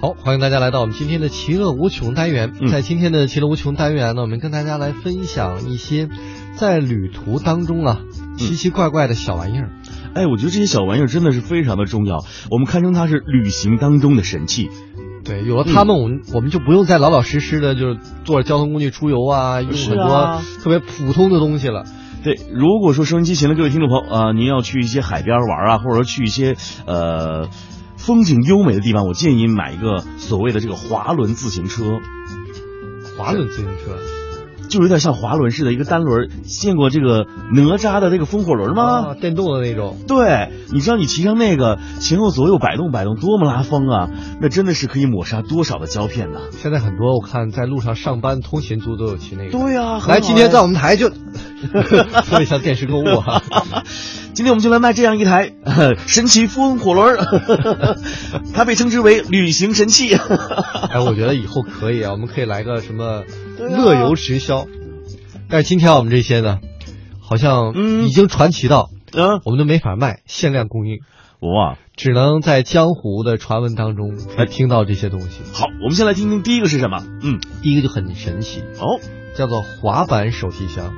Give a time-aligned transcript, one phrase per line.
[0.00, 2.52] 好，欢迎大家来到我们今天的其乐无穷单元。
[2.60, 6.08] 嗯在今天的其乐无穷单元呢，我们跟大家来分享一些
[6.54, 8.02] 在旅途当中啊
[8.36, 9.70] 奇奇怪怪的小玩意儿。
[10.14, 14.70] 哎，我觉得这些小玩意儿真的是非常的重要，我们堪称它是旅行当中的神器。
[15.24, 21.84] 对，有了它们，我们我们就不用再老老实实的，就是坐着交通工具出游啊，用很多啊特别普通的东西了。
[22.22, 27.48] 对，如果说收音机前的各位听众朋友啊、您要去一些海边玩啊，或者说去一些呃
[28.08, 31.84] 风景优美的地方，我建议买一个所谓的这个滑轮自行车，
[33.18, 33.98] 滑轮自行车
[34.70, 36.30] 就有点像滑轮似的一个单轮。
[36.42, 39.08] 见过这个哪吒的那个风火轮吗？
[39.08, 39.98] 啊，电动的那种。
[40.08, 44.08] 对，你知道你骑上那个前后左右摆动摆动多么拉风啊！
[44.40, 46.40] 那真的是可以抹杀多少的胶片呐！
[46.50, 49.50] 现在很多我看在路上上班通勤族都有骑那个。
[49.50, 51.10] 对呀、很来，今天在哎我们台就
[52.24, 53.42] 说一下电视购物啊。
[54.38, 57.96] 今天我们就来卖这样一台呃 神奇风火轮儿，
[58.54, 60.14] 它被称之为旅行神器。
[60.14, 63.24] 哎，我觉得以后可以啊，我们可以来个什么
[63.58, 64.68] 乐游直销。
[65.48, 66.60] 但是今天我们这些呢，
[67.20, 70.98] 好像嗯已经传奇到嗯，我们都没法卖，限量供应，
[71.40, 75.40] 我啊，只能在江湖的传闻当中才听到这些东西。
[75.52, 77.02] 好，我们先来听听第一个是什么？
[77.24, 79.00] 嗯，第一个就很神奇，哦，
[79.34, 80.92] 叫做滑板手提箱。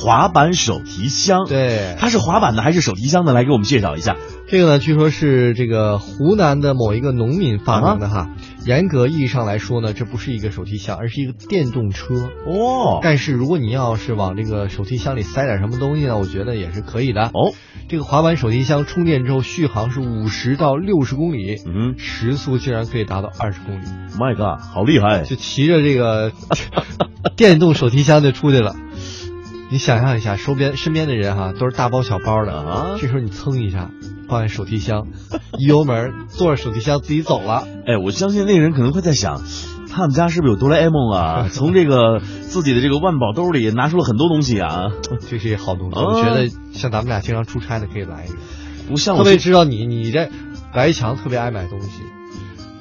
[0.00, 3.32] 滑板手提箱。，对，它是滑板的还是手提箱的？
[3.32, 4.16] 来给我们介绍一下。
[4.46, 8.30] 这个呢，据说是这个湖南的某一个农民发明的哈。
[8.64, 12.14] 严格意义上来说呢，这不是一个手提箱，而是一个电动车。
[12.46, 17.24] 哦，但是如果你要是往这个手提箱里塞点什么东西呢，我觉得也是可以的。
[17.24, 17.52] 哦，
[17.88, 23.84] 这个滑板手提箱充电之后续航是五十到六十公里，嗯时速竟然可以达到二十公里
[24.18, 25.22] ，，My God，好厉害！
[25.22, 26.32] 就骑着这个
[27.36, 28.74] 电动手提箱就出去了。
[29.70, 33.90] 你想象一下，周边身边的人哈都是大包小包的啊这时候你蹭一下，
[34.28, 35.06] 放下手提箱，
[35.58, 37.66] 一油门坐着手提箱自己走了。
[37.86, 39.42] 哎，我相信那个人可能会在想，
[39.90, 41.48] 他们家是不是有哆啦 A 梦啊？
[41.52, 44.86] 从这个自己的这个万宝兜里拿出了很多东西啊，
[45.28, 48.36] 这是一好东西，啊我觉得像咱们俩经常出差的可以来一个。
[48.88, 50.30] 不像我特别知道你，你这
[50.72, 52.02] 白墙特别爱买东西，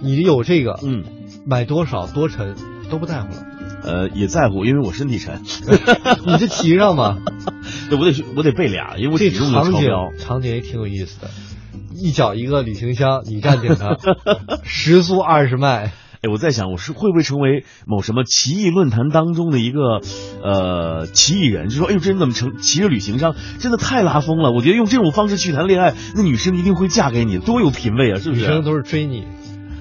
[0.02, 1.04] 你有这个，嗯。
[1.50, 2.56] 买多少多沉
[2.90, 3.46] 都不在乎了，
[3.88, 5.42] 呃，也在乎，因为我身体沉，
[6.28, 7.18] 你就骑上吗。
[7.90, 10.12] 对，我得我得备俩，因为我这体重就场景超标。
[10.20, 11.30] 场景也挺有意思的，
[11.96, 13.96] 一脚一个旅行箱，你站顶它，
[14.64, 20.02] 时速二十迈，哎，我在想，我是会不会成为某什么奇异论坛当中的一个
[20.44, 21.70] 呃奇异人？
[21.70, 24.52] 就说，哎呦，这人怎么成骑着旅行箱，真的太拉风了！
[24.52, 28.42] 我觉得用这种方式去谈恋爱，那女生一定会嫁给你，多有品位啊，是不是？
[28.42, 29.26] 女生都是追你，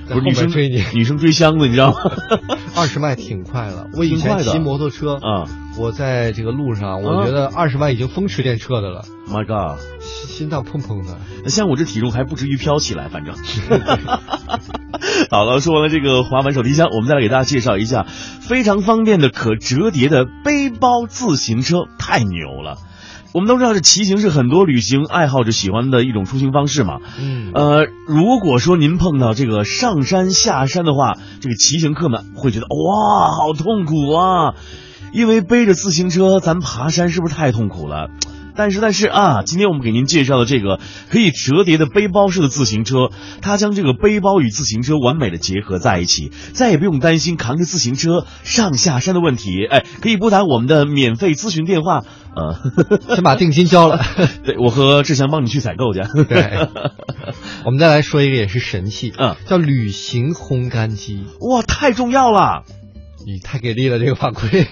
[0.08, 1.96] 不是女生追你，女生追箱子，你知道吗？
[2.76, 3.88] 二十迈挺快了。
[3.94, 9.80] 我以前骑摩托车，啊我在这个路上，我觉得二十迈已经风驰电掣的了，，My God！
[10.00, 11.18] 心心脏砰砰的。
[11.42, 13.34] 那像我这体重还不至于飘起来，反正。
[15.30, 22.78] 好了，说完了这个滑板手提箱，我们再来给大家介绍一下非常方便的可折叠的背包自行车，太牛了。
[23.32, 27.00] 我们都知道，这骑行是很多旅行爱好者喜欢的一种出行方式嘛。
[27.20, 34.54] 嗯，呃，如果说您碰到这个上山下山的话，这个骑行客们会觉得哇，好痛苦啊，
[35.12, 38.09] 因为背着自行车咱爬山是不是太痛苦了？
[38.56, 40.80] 但是但是啊，今天我们给您介绍的这个
[41.10, 43.10] 可以折叠的背包式的自行车，
[43.42, 49.66] 它将这个背包与自行车完美的结合在一起，再也不用担心扛着自行车上下山的问题。
[49.70, 52.58] 哎，可以拨打我们的免费咨询电话，呃，
[53.14, 54.00] 先把定金交了。
[54.44, 56.00] 对我和志祥帮你去采购去。
[56.24, 56.68] 对，
[57.64, 61.26] 我们再来说一个也是神器，嗯，叫旅行烘干机。
[61.40, 62.62] 哇，太重要了。
[63.26, 64.66] 你太给力了，这个法规。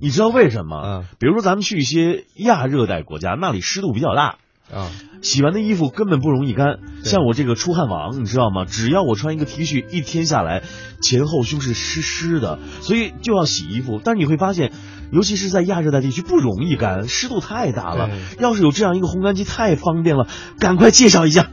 [0.00, 0.82] 你知道为什么？
[0.84, 4.36] 嗯比如说咱们去一些亚热带国家，那里湿度比较大，
[4.72, 4.90] 啊，
[5.22, 6.78] 洗完的衣服根本不容易干。
[7.02, 8.64] 像我这个出汗王，你知道吗？
[8.64, 10.62] 只要我穿一个 T 恤，一天下来，
[11.00, 14.00] 前后胸是湿湿的，所以就要洗衣服。
[14.02, 14.72] 但是你会发现，
[15.10, 18.10] 尤其是在亚热带地区不容易干，湿度太大了。
[18.38, 20.28] 要是有这样一个烘干机，太方便了，
[20.58, 21.48] 赶快介绍一下。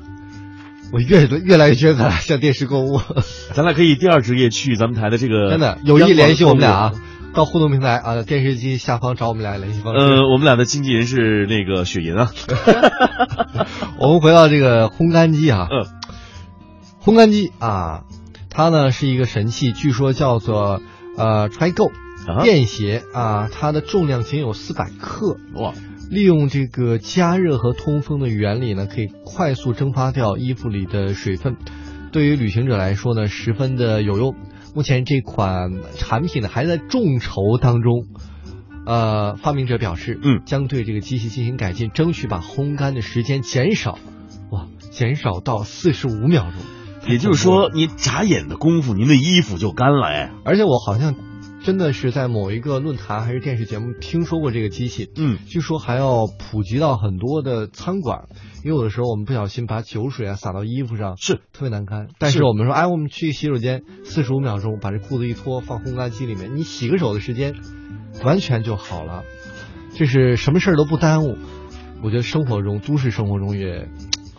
[0.94, 3.02] 我越越来越觉得咱俩像电视购物，
[3.54, 6.94] 咱俩可以第二职业去咱们台的这个真的有意联系我们俩啊。
[7.36, 10.00] 到互动平台啊，电视机下方找我们俩联系方式。
[10.00, 12.32] 呃，我们俩的经纪人是那个雪银啊。
[14.00, 15.86] 我们回到这个烘干机啊，嗯，
[17.04, 18.06] 烘干机啊，
[18.50, 20.82] 它呢是一个神器，据说叫做
[21.18, 21.90] 呃 Trigo
[22.26, 25.74] 啊便携啊，它的重量仅有四百克，哇，
[26.10, 31.58] 利用这个加热和通风的原理呢，可以快速蒸发掉衣服里的水分，
[32.14, 34.36] 对于旅行者来说呢，十分的有用。
[34.76, 38.08] 目前这款产品呢还在众筹当中，
[38.86, 43.98] 呃，发明者表示，嗯将对这个机器进行改进，争取把烘干的时间减少，
[44.52, 46.54] 哇，减少到四十五秒钟。
[47.10, 50.32] 也就是说，你眨眼的功夫，您的衣服就干了哎。
[50.44, 51.16] 而且我好像
[51.66, 58.28] 真的是在某一个论坛还是电视节目听说过这个机器，嗯，据说还要普及到很多的餐馆，
[58.64, 62.10] 因为有的时候我们不小心把酒水啊洒到衣服上，是特别难堪。
[62.20, 67.56] 但是我们说，哎，我们去洗手间，四十五秒钟把这裤子一脱，放烘干机里面，你洗个手的时间
[68.24, 69.24] 完全就好了，
[69.96, 71.36] 这是什么事儿都不耽误。
[72.04, 73.90] 我觉得生活中，都市生活中也。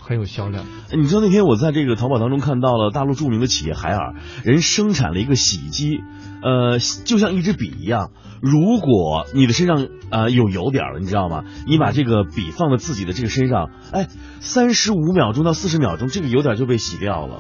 [0.07, 0.65] 很有销量。
[0.93, 4.15] 你知道那天我在这个淘宝当中看到了大陆著名的企业海尔，
[4.45, 5.99] 人生产了一个洗衣机，
[6.43, 8.13] 呃，就像一支笔一样。
[8.41, 11.43] 如果你的身上呃有油点了，你知道吗？
[11.67, 14.07] 你把这个笔放在自己的这个身上，哎，
[14.39, 17.39] 三十五秒钟到四十秒钟，这个油点就被洗掉了。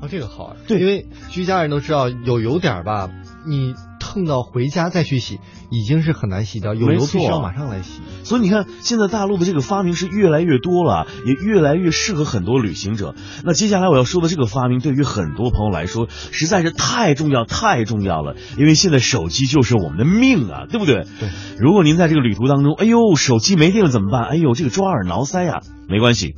[0.00, 0.56] 啊，这个好啊。
[0.66, 3.08] 对，因为居家人都知道有油点吧，
[3.46, 3.74] 你。
[4.12, 5.38] 碰到回家再去洗，
[5.70, 8.00] 已经是很难洗掉，有油必须要马上来洗。
[8.24, 13.14] 所以你看，现在大陆的这个发明是越来越多了，也越来越适合很多旅行者。
[13.44, 18.34] 那接下来我要说的这个发明，对于很多朋友来说，实在是太重要、太重要了。
[18.58, 21.04] 因为现在手机就是我们的命啊，对不对？
[21.20, 21.28] 对。
[21.58, 24.24] 如果您在这个旅途当中，哎呦，手机没电了怎么办？
[24.24, 26.34] 哎呦，这个抓耳挠腮呀，没关系。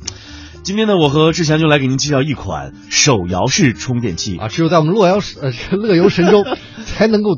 [0.63, 6.45] 今天呢，我和志强就来给您介绍一款手摇式充电器啊，只有在我们乐游呃乐游神州
[6.85, 7.31] 才能够。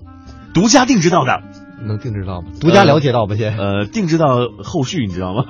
[0.55, 1.43] 独家定制到的，
[1.85, 2.47] 能定制到吗？
[2.61, 3.57] 独家了解到吧，先。
[3.57, 5.43] 呃，定制到后续，你知道吗？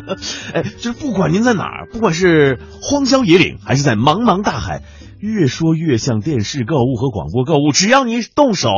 [0.52, 4.82] 哎，就是不管您在哪儿，不管是荒郊野岭，还是在茫茫大海，
[5.18, 7.72] 越说越像电视购物和广播购物。
[7.72, 8.68] 只要你动手，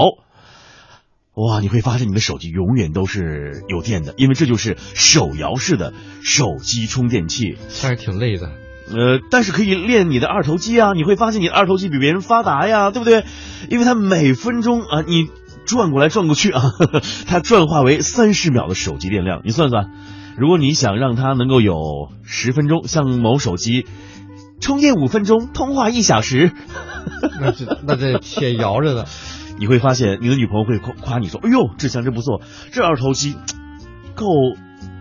[1.35, 5.93] 哇，你会发现你的手机永远都是有电的，因为这就是手摇式的
[6.23, 7.57] 手机充电器。
[7.83, 8.47] 但是挺累的，
[8.87, 10.93] 呃，但是可以练你的二头肌啊！
[10.93, 13.25] 你会发现你的二头肌比别人发达呀，对不对？
[13.69, 15.29] 因为它每分钟啊，你。
[15.67, 16.63] 转过来转过去啊，
[17.27, 19.91] 它转化为三十秒的手机电量，你算算，
[20.37, 23.87] 如果你想让它能够有十分钟，像某手机
[24.61, 26.53] 充电五分钟，通话一小时，
[27.41, 29.05] 那这那这且摇着呢，
[29.59, 32.41] 你会发现你的女朋友会夸夸你说，哎呦，志强真不错，
[32.73, 33.37] 这二头肌
[34.15, 34.27] 够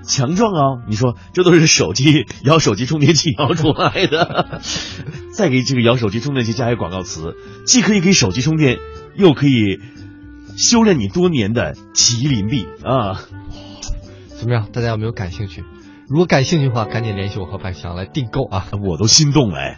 [0.03, 0.83] 强壮啊！
[0.87, 4.61] 你说这都是手机摇手机充电器摇出来的，
[5.33, 7.35] 再给这个摇手机充电器加一个广告词，
[7.65, 8.79] 既可以给手机充电，
[9.15, 9.79] 又可以。
[10.57, 13.21] 修炼你多年的麒麟臂啊，
[14.39, 14.67] 怎么样？
[14.71, 15.63] 大家有没有感兴趣？
[16.07, 18.67] 如果感兴趣的话，赶紧联系我和白强来订购啊！
[18.83, 19.75] 我都心动了。